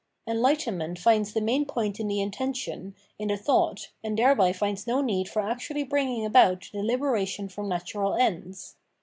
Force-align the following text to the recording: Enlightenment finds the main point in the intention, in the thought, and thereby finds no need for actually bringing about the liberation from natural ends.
Enlightenment 0.25 0.97
finds 0.97 1.31
the 1.31 1.39
main 1.39 1.63
point 1.63 1.99
in 1.99 2.07
the 2.07 2.21
intention, 2.21 2.95
in 3.19 3.27
the 3.27 3.37
thought, 3.37 3.91
and 4.03 4.17
thereby 4.17 4.51
finds 4.51 4.87
no 4.87 4.99
need 4.99 5.29
for 5.29 5.43
actually 5.43 5.83
bringing 5.83 6.25
about 6.25 6.67
the 6.73 6.81
liberation 6.81 7.47
from 7.47 7.69
natural 7.69 8.15
ends. 8.15 8.77